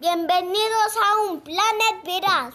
[0.00, 2.52] Bienvenidos a un Planet Viral.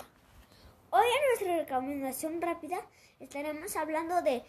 [0.91, 2.79] Hoy en nuestra recomendación rápida
[3.19, 4.43] estaremos hablando de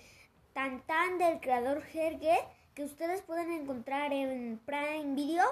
[0.52, 2.38] Tantan del creador Jerge
[2.72, 5.44] que ustedes pueden encontrar en Prime Video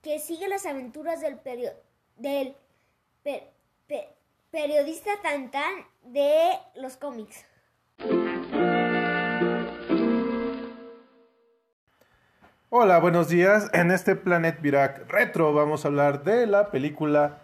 [0.00, 1.40] que sigue las aventuras del,
[2.18, 2.54] del
[4.52, 7.44] periodista Tantan de los cómics.
[12.70, 13.70] Hola, buenos días.
[13.72, 17.38] En este Planet Virac Retro vamos a hablar de la película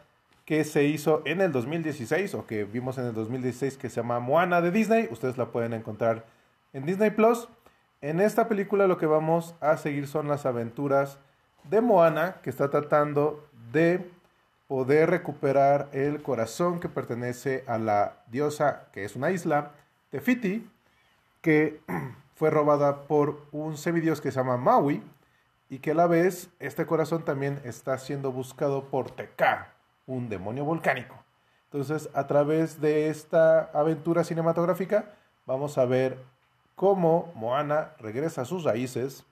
[0.44, 4.20] que se hizo en el 2016 o que vimos en el 2016 que se llama
[4.20, 5.08] Moana de Disney.
[5.10, 6.26] Ustedes la pueden encontrar
[6.74, 7.48] en Disney Plus.
[8.02, 11.18] En esta película lo que vamos a seguir son las aventuras
[11.70, 14.06] de Moana que está tratando de
[14.68, 19.70] poder recuperar el corazón que pertenece a la diosa que es una isla,
[20.10, 20.68] Tefiti,
[21.40, 21.80] que
[22.34, 25.02] fue robada por un semidios que se llama Maui
[25.74, 29.74] y que a la vez este corazón también está siendo buscado por Teka,
[30.06, 31.16] un demonio volcánico.
[31.64, 35.16] Entonces, a través de esta aventura cinematográfica,
[35.46, 36.16] vamos a ver
[36.76, 39.24] cómo Moana regresa a sus raíces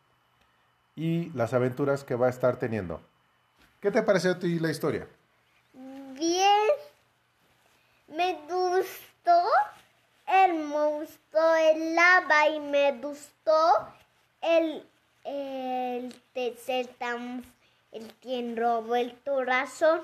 [0.96, 3.00] y las aventuras que va a estar teniendo.
[3.80, 5.06] ¿Qué te pareció a ti la historia?
[5.72, 6.68] Bien,
[8.08, 9.44] me gustó
[10.26, 13.92] el monstruo el lava y me gustó
[14.40, 14.84] el
[15.24, 17.42] el tercer tam,
[17.90, 20.00] el quien robó el corazón.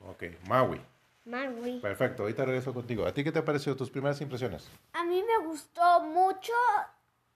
[0.00, 0.80] Ok, Maui.
[1.24, 1.80] Maui.
[1.80, 3.06] Perfecto, ahorita regreso contigo.
[3.06, 4.68] ¿A ti qué te pareció tus primeras impresiones?
[4.92, 6.52] A mí me gustó mucho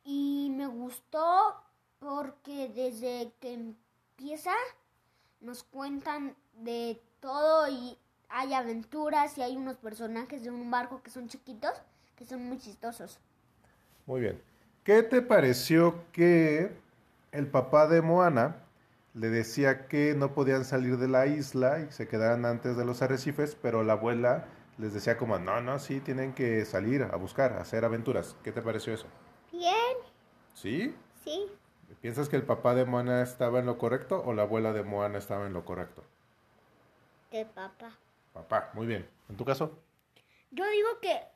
[0.05, 1.55] y me gustó
[1.99, 4.53] porque desde que empieza
[5.41, 11.11] nos cuentan de todo y hay aventuras y hay unos personajes de un barco que
[11.11, 11.75] son chiquitos
[12.17, 13.19] que son muy chistosos.
[14.07, 14.43] Muy bien.
[14.85, 16.71] ¿Qué te pareció que
[17.33, 18.57] el papá de Moana
[19.15, 23.01] le decía que no podían salir de la isla y se quedaran antes de los
[23.01, 24.45] arrecifes, pero la abuela
[24.77, 28.37] les decía como, no, no, sí, tienen que salir a buscar, a hacer aventuras.
[28.45, 29.07] ¿Qué te pareció eso?
[29.51, 29.97] Bien.
[30.53, 30.95] ¿Sí?
[31.25, 31.47] Sí.
[32.03, 35.17] ¿Piensas que el papá de Moana estaba en lo correcto o la abuela de Moana
[35.17, 36.05] estaba en lo correcto?
[37.31, 37.91] El papá.
[38.35, 39.09] Papá, muy bien.
[39.31, 39.79] ¿En tu caso?
[40.51, 41.34] Yo digo que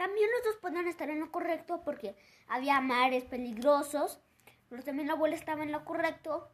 [0.00, 2.16] también los dos podían estar en lo correcto porque
[2.48, 4.18] había mares peligrosos,
[4.70, 6.48] pero también la abuela estaba en lo correcto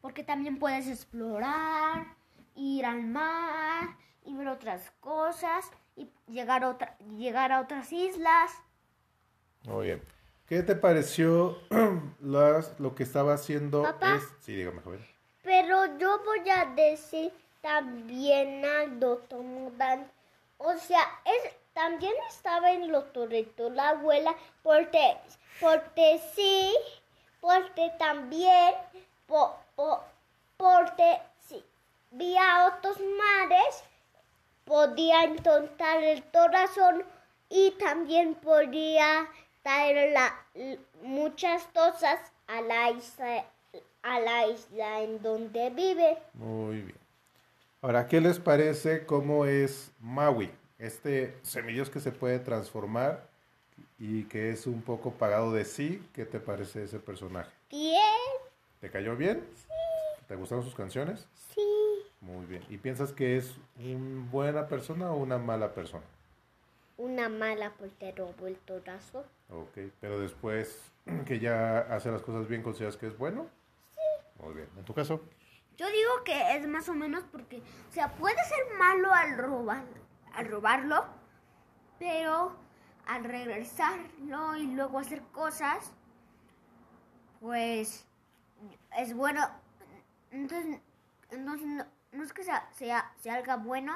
[0.00, 2.06] porque también puedes explorar,
[2.54, 8.52] ir al mar y ver otras cosas y llegar a, otra, llegar a otras islas.
[9.64, 10.02] Muy bien.
[10.46, 11.58] ¿Qué te pareció
[12.20, 13.82] las, lo que estaba haciendo?
[13.82, 14.20] Papá.
[14.38, 15.04] Sí, dígame, joven.
[15.42, 20.08] Pero yo voy a decir también algo, Tomodán.
[20.58, 25.16] O sea, es también estaba en lo correcto la abuela porque,
[25.60, 26.72] porque sí,
[27.40, 28.74] porque también,
[29.26, 29.56] por,
[30.56, 31.64] porque sí,
[32.10, 33.84] vía otros mares,
[34.64, 37.04] podía encontrar el corazón
[37.48, 39.28] y también podía
[39.62, 40.34] traer la,
[41.02, 43.44] muchas cosas a la isla
[44.02, 46.18] a la isla en donde vive.
[46.34, 46.98] Muy bien.
[47.80, 50.50] Ahora, ¿qué les parece cómo es Maui?
[50.82, 53.28] Este semidios que se puede transformar
[53.98, 56.02] y que es un poco pagado de sí.
[56.12, 57.50] ¿Qué te parece ese personaje?
[57.70, 58.00] Bien.
[58.80, 59.46] ¿Te cayó bien?
[59.54, 59.72] Sí.
[60.26, 61.26] ¿Te gustaron sus canciones?
[61.54, 61.62] Sí.
[62.20, 62.64] Muy bien.
[62.68, 66.04] ¿Y piensas que es una buena persona o una mala persona?
[66.96, 69.24] Una mala porque robó el torazo.
[69.50, 70.90] Ok, pero después
[71.26, 73.46] que ya hace las cosas bien, ¿consideras que es bueno?
[73.94, 74.42] Sí.
[74.42, 74.68] Muy bien.
[74.76, 75.20] ¿En tu caso?
[75.76, 79.84] Yo digo que es más o menos porque, o sea, puede ser malo al robar,
[80.34, 81.04] al robarlo,
[81.98, 82.56] pero
[83.06, 85.92] al regresarlo y luego hacer cosas,
[87.40, 88.06] pues
[88.98, 89.48] es bueno.
[90.30, 90.80] Entonces,
[91.30, 91.66] entonces
[92.12, 93.94] no, es que sea, sea, sea bueno,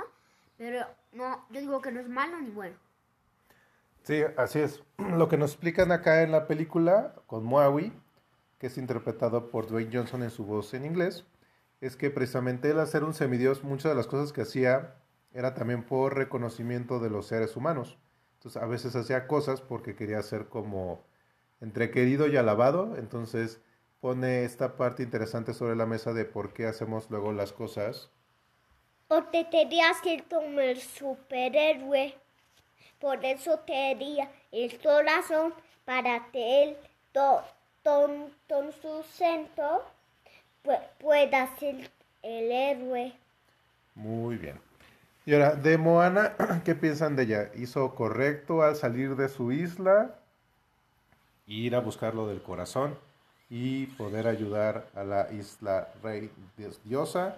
[0.56, 2.76] pero no, yo digo que no es malo ni bueno.
[4.02, 4.82] Sí, así es.
[4.98, 7.92] Lo que nos explican acá en la película con Maui,
[8.58, 11.24] que es interpretado por Dwayne Johnson en su voz en inglés,
[11.80, 14.94] es que precisamente él hacer un semidios, muchas de las cosas que hacía
[15.36, 17.98] era también por reconocimiento de los seres humanos.
[18.38, 21.04] Entonces a veces hacía cosas porque quería ser como
[21.60, 22.96] entre querido y alabado.
[22.96, 23.60] Entonces
[24.00, 28.10] pone esta parte interesante sobre la mesa de por qué hacemos luego las cosas.
[29.08, 32.14] Porque quería ser como el superhéroe.
[32.98, 35.52] Por eso quería el corazón
[35.84, 36.76] para que él,
[37.82, 39.84] con su centro,
[40.98, 41.90] pueda ser
[42.22, 43.12] el héroe.
[43.94, 44.65] Muy bien.
[45.26, 46.34] Y ahora, de Moana,
[46.64, 47.50] ¿qué piensan de ella?
[47.56, 50.14] ¿Hizo correcto al salir de su isla,
[51.46, 52.96] ir a buscarlo del corazón
[53.50, 56.30] y poder ayudar a la isla rey
[56.84, 57.36] diosa?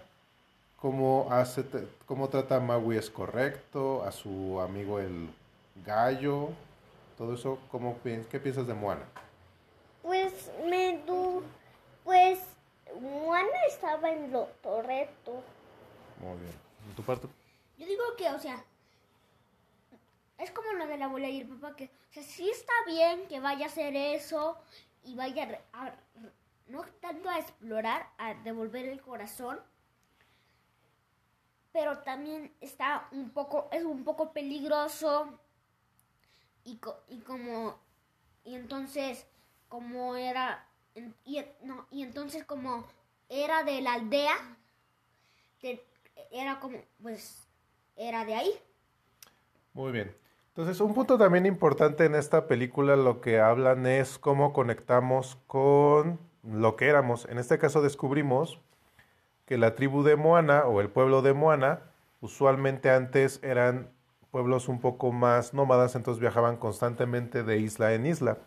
[0.81, 1.65] cómo hace,
[2.07, 5.29] cómo trata a Maui es correcto, a su amigo el
[5.85, 6.51] gallo,
[7.17, 9.05] todo eso, ¿cómo, ¿qué piensas de Moana?
[10.03, 11.43] Pues me du,
[12.05, 12.39] pues
[13.01, 15.43] Moana estaba en lo correcto.
[16.21, 16.55] Muy bien.
[16.89, 17.29] ¿En tu parte?
[17.79, 18.65] Yo digo que, o sea,
[20.39, 23.27] es como lo de la abuela y el papá, que, o sea, sí está bien
[23.29, 24.59] que vaya a hacer eso
[25.05, 25.95] y vaya a,
[26.67, 29.61] no tanto a explorar, a devolver el corazón,
[31.73, 35.39] pero también está un poco, es un poco peligroso
[36.65, 37.79] y, y como,
[38.45, 39.27] y entonces,
[39.69, 40.67] como era,
[41.25, 42.87] y, no, y entonces como
[43.29, 44.57] era de la aldea,
[46.31, 47.48] era como, pues,
[47.99, 48.53] era de ahí.
[49.75, 50.15] Muy bien.
[50.49, 56.19] Entonces, un punto también importante en esta película lo que hablan es cómo conectamos con
[56.43, 57.27] lo que éramos.
[57.29, 58.61] En este caso descubrimos
[59.45, 61.83] que la tribu de Moana o el pueblo de Moana
[62.21, 63.91] usualmente antes eran
[64.31, 68.39] pueblos un poco más nómadas, entonces viajaban constantemente de isla en isla.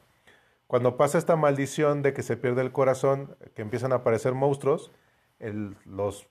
[0.67, 4.91] Cuando pasa esta maldición de que se pierde el corazón, que empiezan a aparecer monstruos,
[5.85, 6.27] los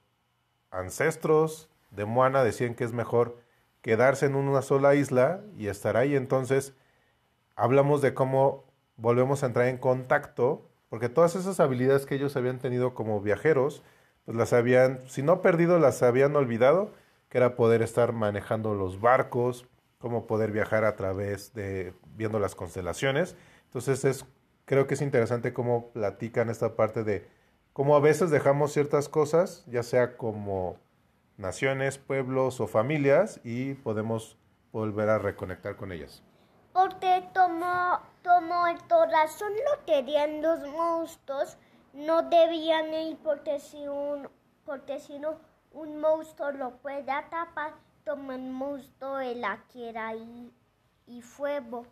[0.71, 3.39] ancestros de Moana decían que es mejor
[3.83, 6.15] quedarse en una sola isla y estar ahí.
[6.15, 6.75] Entonces,
[7.57, 8.65] hablamos de cómo
[8.97, 13.83] volvemos a entrar en contacto, porque todas esas habilidades que ellos habían tenido como viajeros,
[14.25, 16.91] pues las habían, si no perdido, las habían olvidado,
[17.29, 19.67] que era poder estar manejando los barcos,
[19.99, 23.37] cómo poder viajar a través de viendo las constelaciones.
[23.67, 24.27] Entonces, es,
[24.65, 27.27] creo que es interesante cómo platican esta parte de
[27.73, 30.77] cómo a veces dejamos ciertas cosas, ya sea como
[31.41, 34.37] naciones, pueblos o familias y podemos
[34.73, 36.23] volver a reconectar con ellas.
[36.73, 41.57] Porque tomó, tomó el corazón lo querían los monstruos,
[41.93, 44.29] no debían ir porque si un,
[44.65, 45.41] porque si no
[45.73, 50.53] un monstruo lo puede atrapar, toma el monstruo de la quiera y,
[51.07, 51.87] y fuego.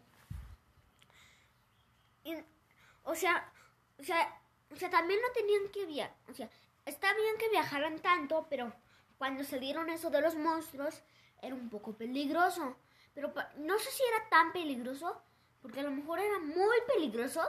[3.04, 3.50] o sea,
[3.98, 4.40] o sea,
[4.70, 6.48] o sea, también no tenían que viajar, o sea,
[6.84, 8.72] está bien que viajaran tanto, pero
[9.18, 11.02] cuando se dieron eso de los monstruos,
[11.42, 12.76] era un poco peligroso.
[13.14, 15.20] Pero no sé si era tan peligroso,
[15.60, 17.42] porque a lo mejor era muy peligroso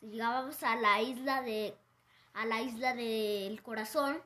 [0.00, 1.76] si llegábamos a la isla de
[2.34, 4.22] a la isla del corazón,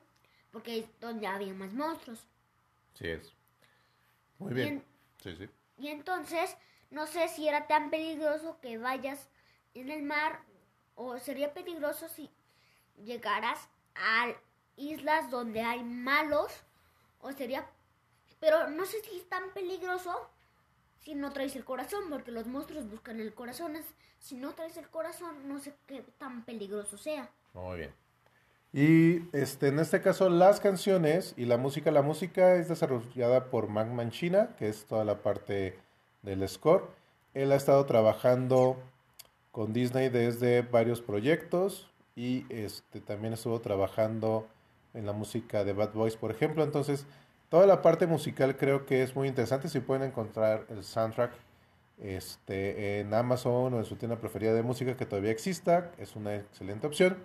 [0.53, 2.25] porque es donde había más monstruos.
[2.95, 3.33] Sí es.
[4.39, 4.85] Muy bien.
[5.23, 5.49] sí, sí.
[5.79, 6.57] Y entonces,
[6.91, 9.29] no sé si era tan peligroso que vayas
[9.75, 10.41] en el mar
[10.95, 12.31] o sería peligroso si
[13.05, 14.29] llegaras a
[14.77, 16.53] islas donde hay malos
[17.21, 17.67] o sería...
[18.41, 20.29] Pero no sé si es tan peligroso
[21.07, 23.75] si no traes el corazón, porque los monstruos buscan el corazón.
[24.19, 27.31] Si no traes el corazón, no sé qué tan peligroso sea.
[27.55, 27.95] Muy bien.
[28.73, 31.91] Y este, en este caso, las canciones y la música.
[31.91, 35.79] La música es desarrollada por Mac Manchina, que es toda la parte
[36.23, 36.85] del score.
[37.35, 38.77] Él ha estado trabajando
[39.53, 44.49] con Disney desde varios proyectos y este, también estuvo trabajando
[44.97, 46.65] en la música de Bad Boys, por ejemplo.
[46.65, 47.07] Entonces,
[47.49, 49.69] toda la parte musical creo que es muy interesante.
[49.69, 51.33] Si pueden encontrar el soundtrack
[51.99, 56.35] este, en Amazon o en su tienda preferida de música que todavía exista, es una
[56.35, 57.17] excelente opción.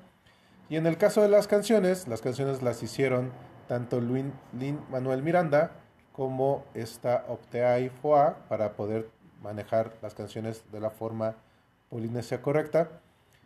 [0.70, 3.32] Y en el caso de las canciones, las canciones las hicieron
[3.68, 5.72] tanto Luin, Lin Manuel Miranda
[6.12, 9.10] como esta Opteai Foa para poder
[9.42, 11.36] manejar las canciones de la forma
[11.90, 12.90] polinesia correcta.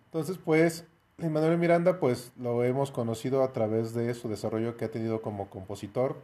[0.06, 0.86] Entonces, pues
[1.18, 5.50] Manuel Miranda, pues lo hemos conocido a través de su desarrollo que ha tenido como
[5.50, 6.18] compositor,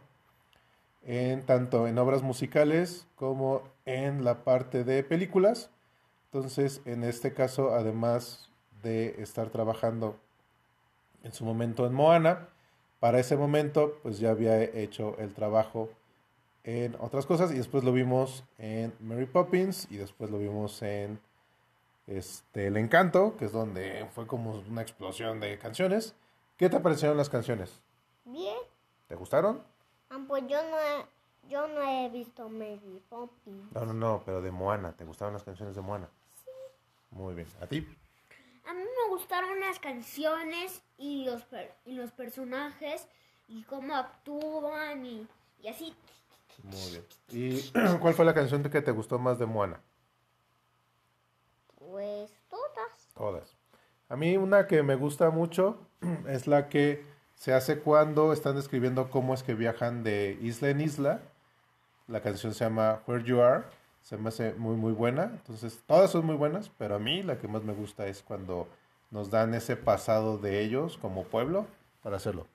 [1.02, 5.70] en tanto en obras musicales como en la parte de películas.
[6.26, 8.50] Entonces, en este caso, además
[8.82, 10.16] de estar trabajando
[11.22, 12.48] en su momento en Moana,
[13.00, 15.88] para ese momento, pues ya había hecho el trabajo
[16.64, 21.18] en otras cosas y después lo vimos en Mary Poppins y después lo vimos en
[22.06, 26.14] este, El Encanto, que es donde fue como una explosión de canciones.
[26.56, 27.80] ¿Qué te parecieron las canciones?
[28.24, 28.56] Bien.
[29.08, 29.62] ¿Te gustaron?
[30.10, 33.72] Ah, pues yo no he, yo no he visto Mary Poppins.
[33.72, 34.92] No, no, no, pero de Moana.
[34.92, 36.08] ¿Te gustaron las canciones de Moana?
[36.44, 36.50] Sí.
[37.10, 37.48] Muy bien.
[37.60, 37.86] ¿A ti?
[38.66, 41.42] A mí me gustaron las canciones y los,
[41.84, 43.08] y los personajes
[43.48, 45.26] y cómo actúan y,
[45.62, 45.94] y así.
[46.62, 47.04] Muy bien.
[47.28, 49.80] ¿Y cuál fue la canción que te gustó más de Moana?
[51.92, 53.08] Pues todas.
[53.14, 53.56] Todas.
[54.08, 55.78] A mí una que me gusta mucho
[56.26, 60.80] es la que se hace cuando están describiendo cómo es que viajan de isla en
[60.80, 61.20] isla.
[62.08, 63.64] La canción se llama Where You Are.
[64.00, 65.24] Se me hace muy muy buena.
[65.24, 68.68] Entonces, todas son muy buenas, pero a mí la que más me gusta es cuando
[69.10, 71.66] nos dan ese pasado de ellos como pueblo
[72.02, 72.46] para hacerlo.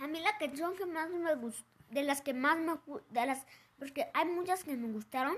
[0.00, 2.72] A mí la canción que más me gustó, de las que más me
[3.10, 3.44] de las,
[3.78, 5.36] porque hay muchas que me gustaron,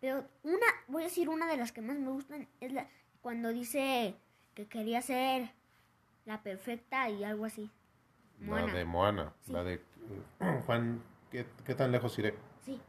[0.00, 2.86] pero una, voy a decir una de las que más me gustan, es la,
[3.20, 4.14] cuando dice
[4.54, 5.50] que quería ser
[6.24, 7.70] la perfecta y algo así.
[8.40, 9.32] La de Moana.
[9.42, 9.52] Sí.
[9.52, 9.80] La de
[10.66, 12.34] Juan, ¿qué, qué tan lejos iré?
[12.64, 12.80] Sí.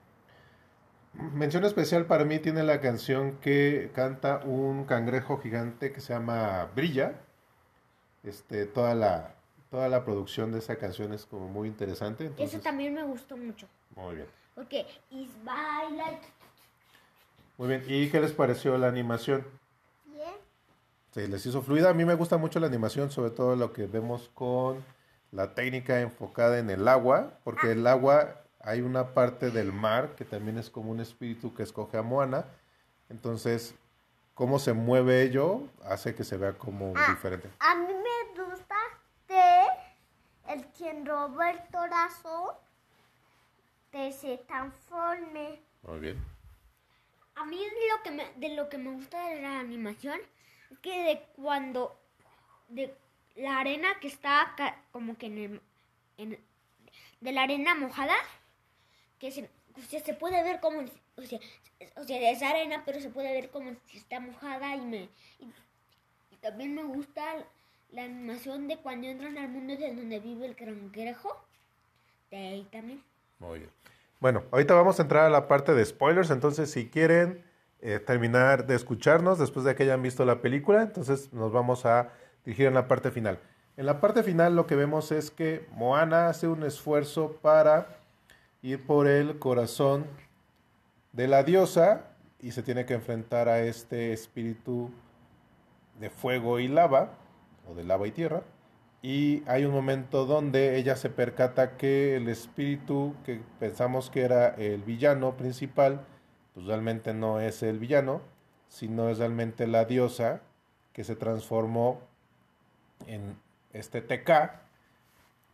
[1.13, 6.69] Mención especial para mí tiene la canción que canta un cangrejo gigante que se llama
[6.75, 7.19] Brilla.
[8.23, 9.35] Este, toda la,
[9.71, 12.25] toda la producción de esa canción es como muy interesante.
[12.25, 13.67] Entonces, Eso también me gustó mucho.
[13.95, 14.27] Muy bien.
[14.55, 16.19] Porque is baila.
[17.59, 17.83] Muy bien.
[17.87, 19.45] ¿Y qué les pareció la animación?
[20.05, 20.33] Bien.
[21.11, 21.89] ¿Se les hizo fluida?
[21.89, 24.81] A mí me gusta mucho la animación, sobre todo lo que vemos con
[25.33, 30.23] la técnica enfocada en el agua, porque el agua hay una parte del mar que
[30.23, 32.45] también es como un espíritu que escoge a Moana.
[33.09, 33.75] Entonces,
[34.35, 37.07] cómo se mueve ello hace que se vea como Ah.
[37.09, 37.49] diferente.
[37.59, 38.75] A mí me gusta
[39.27, 42.55] de el quien roba el corazón
[43.91, 45.61] de se transforme.
[45.83, 46.38] Muy bien.
[47.39, 47.57] A mí
[47.89, 50.19] lo que me, de lo que me gusta de la animación
[50.71, 51.97] es que de cuando
[52.67, 52.93] de
[53.35, 54.53] la arena que está
[54.91, 55.61] como que en el
[56.17, 56.39] en-
[57.21, 58.15] de la arena mojada
[59.19, 59.49] que se,
[59.99, 60.79] se puede ver como
[61.15, 61.39] o sea,
[61.95, 65.03] o sea, es arena pero se puede ver como si está mojada y me
[65.39, 65.45] y,
[66.31, 67.23] y también me gusta
[67.91, 71.41] la animación de cuando entran al mundo de donde vive el cangrejo
[72.31, 73.01] de ahí también
[73.39, 73.71] Muy bien.
[74.19, 77.41] Bueno, ahorita vamos a entrar a la parte de spoilers, entonces si quieren
[77.79, 82.09] eh, terminar de escucharnos después de que hayan visto la película, entonces nos vamos a
[82.43, 83.39] dirigir en la parte final.
[83.77, 87.87] En la parte final lo que vemos es que Moana hace un esfuerzo para
[88.61, 90.05] ir por el corazón
[91.13, 92.07] de la diosa
[92.41, 94.91] y se tiene que enfrentar a este espíritu
[95.97, 97.11] de fuego y lava,
[97.65, 98.41] o de lava y tierra.
[99.01, 104.49] Y hay un momento donde ella se percata que el espíritu que pensamos que era
[104.49, 106.05] el villano principal,
[106.53, 108.21] pues realmente no es el villano,
[108.67, 110.41] sino es realmente la diosa
[110.91, 112.01] que se transformó
[113.07, 113.37] en
[113.71, 114.59] este TK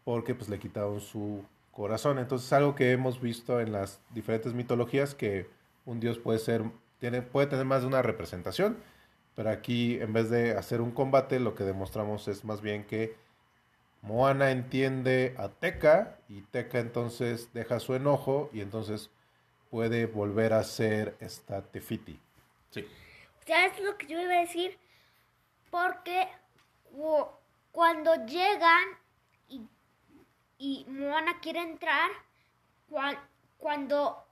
[0.04, 2.18] porque pues le quitaron su corazón.
[2.18, 5.48] Entonces algo que hemos visto en las diferentes mitologías que
[5.86, 6.64] un dios puede ser
[7.00, 8.78] tiene puede tener más de una representación,
[9.36, 13.16] pero aquí en vez de hacer un combate lo que demostramos es más bien que
[14.06, 19.10] Moana entiende a Teca y Teca entonces deja su enojo y entonces
[19.72, 22.20] puede volver a ser esta Tefiti.
[22.70, 22.82] Sí.
[23.42, 24.78] O sea, es lo que yo iba a decir.
[25.72, 26.28] Porque
[26.92, 27.28] cu-
[27.72, 28.86] cuando llegan
[29.50, 29.62] y,
[30.60, 32.10] y Moana quiere entrar,
[32.90, 33.20] cua-
[33.58, 34.24] cuando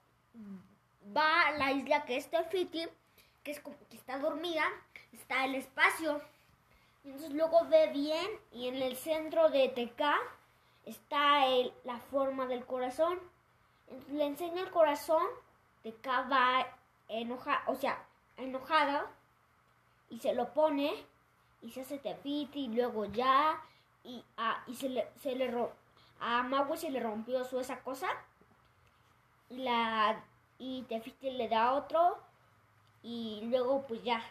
[1.15, 2.87] va a la isla que es Tefiti,
[3.43, 4.63] que es como que está dormida,
[5.11, 6.21] está el espacio.
[7.03, 10.15] Entonces luego ve bien y en el centro de TK
[10.86, 13.19] está el- la forma del corazón.
[13.88, 15.24] Entonces le enseña el corazón,
[15.83, 16.65] TK va
[17.10, 18.05] enoja, o sea,
[18.38, 19.12] enojada
[20.10, 20.93] y se lo pone
[21.62, 23.62] y se hace tepiti y luego ya
[24.03, 25.51] y, ah, y se le, se le
[26.19, 28.07] a Maui se le rompió su esa cosa
[29.50, 30.24] y la
[30.57, 32.17] y Tefiti le da otro
[33.01, 34.22] y luego pues ya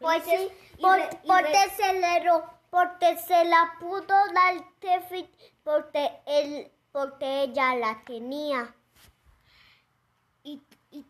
[0.00, 0.48] Pues sí,
[0.80, 2.32] por- porque se le
[2.70, 5.28] porque se la pudo dar Tefit
[5.64, 8.74] porque él porque ella la tenía.
[10.42, 10.60] y,
[10.90, 11.04] y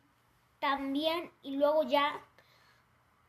[0.58, 2.20] también y luego ya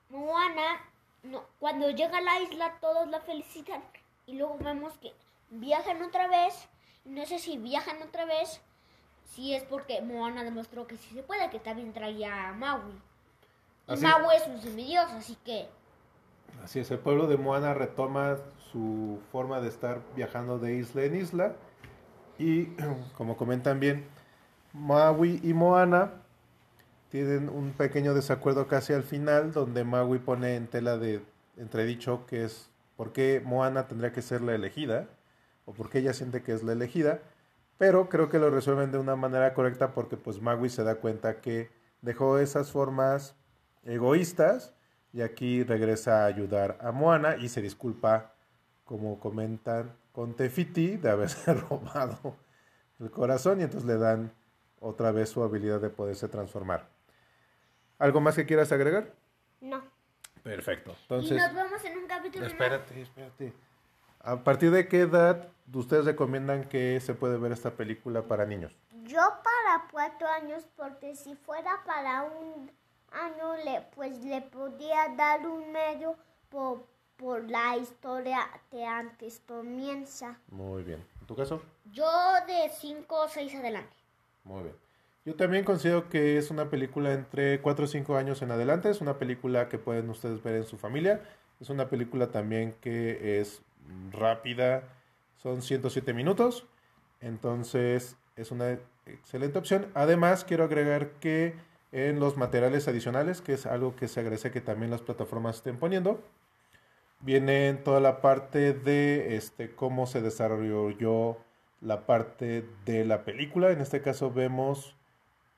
[0.10, 0.82] Moana
[1.24, 3.84] no, cuando llega a la isla todos la felicitan
[4.26, 5.14] y luego vemos que
[5.50, 6.68] viajan otra vez
[7.06, 8.60] no sé si viajan otra vez
[9.34, 13.00] si es porque Moana demostró que sí se puede que también traía a Maui
[13.94, 15.68] Así- Maui es un semidios así que
[16.64, 18.38] Así es, el pueblo de Moana retoma
[18.72, 21.54] su forma de estar viajando de isla en isla.
[22.38, 22.66] Y
[23.18, 24.06] como comentan bien,
[24.74, 26.12] Maui y Moana
[27.10, 31.22] tienen un pequeño desacuerdo casi al final, donde Maui pone en tela de
[31.58, 35.08] entredicho que es por qué Moana tendría que ser la elegida,
[35.66, 37.20] o por qué ella siente que es la elegida.
[37.78, 41.42] Pero creo que lo resuelven de una manera correcta porque pues Maui se da cuenta
[41.42, 41.72] que
[42.02, 43.36] dejó esas formas
[43.84, 44.74] egoístas
[45.14, 48.34] y aquí regresa a ayudar a Moana y se disculpa,
[48.86, 52.36] como comentan, con Tefiti de haberse robado
[53.00, 54.32] el corazón y entonces le dan
[54.80, 56.88] otra vez su habilidad de poderse transformar.
[58.00, 59.14] ¿Algo más que quieras agregar?
[59.60, 59.84] No.
[60.44, 60.92] Perfecto.
[60.92, 62.52] y Entonces, nos vemos en un capítulo más.
[62.52, 63.54] espérate, espérate.
[64.24, 68.76] ¿A partir de qué edad ustedes recomiendan que se puede ver esta película para niños?
[69.04, 72.72] Yo para cuatro años, porque si fuera para un
[73.12, 76.16] año, le, pues le podía dar un medio
[76.50, 76.86] por,
[77.18, 78.40] por la historia
[78.72, 80.40] de antes comienza.
[80.50, 81.04] Muy bien.
[81.20, 81.62] ¿En tu caso?
[81.92, 82.10] Yo
[82.48, 83.96] de 5 o 6 adelante.
[84.44, 84.76] Muy bien.
[85.24, 88.90] Yo también considero que es una película entre 4 o 5 años en adelante.
[88.90, 91.22] Es una película que pueden ustedes ver en su familia.
[91.60, 93.62] Es una película también que es
[94.12, 94.84] rápida.
[95.38, 96.66] Son 107 minutos.
[97.20, 99.92] Entonces es una excelente opción.
[99.94, 101.54] Además, quiero agregar que
[101.92, 105.78] en los materiales adicionales, que es algo que se agradece que también las plataformas estén
[105.78, 106.22] poniendo,
[107.20, 111.38] viene toda la parte de este, cómo se desarrolló
[111.82, 113.72] la parte de la película.
[113.72, 114.96] En este caso vemos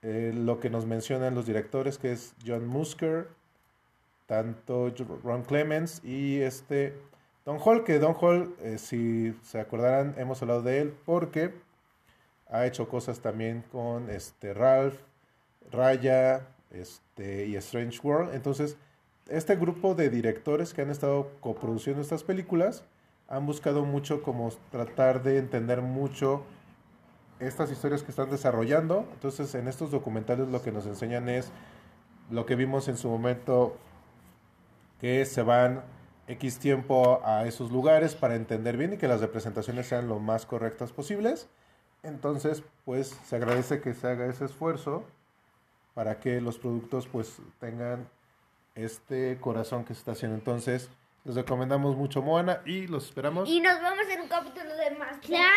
[0.01, 3.27] eh, lo que nos mencionan los directores, que es John Musker,
[4.25, 6.97] tanto Ron Clements y este
[7.45, 11.53] Don Hall, que Don Hall, eh, si se acordarán, hemos hablado de él porque
[12.49, 14.95] ha hecho cosas también con este Ralph,
[15.71, 18.33] Raya este, y Strange World.
[18.33, 18.77] Entonces,
[19.29, 22.83] este grupo de directores que han estado coproduciendo estas películas
[23.27, 26.43] han buscado mucho como tratar de entender mucho
[27.39, 29.07] estas historias que están desarrollando.
[29.13, 31.51] Entonces, en estos documentales lo que nos enseñan es
[32.29, 33.77] lo que vimos en su momento,
[34.99, 35.83] que se van
[36.27, 40.45] X tiempo a esos lugares para entender bien y que las representaciones sean lo más
[40.45, 41.47] correctas posibles.
[42.01, 45.05] Entonces, pues se agradece que se haga ese esfuerzo
[45.93, 48.07] para que los productos pues tengan
[48.75, 50.35] este corazón que se está haciendo.
[50.35, 50.89] Entonces,
[51.25, 53.49] les recomendamos mucho Moana y los esperamos.
[53.49, 55.17] Y nos vemos en un capítulo de más.
[55.19, 55.49] ¡Planes,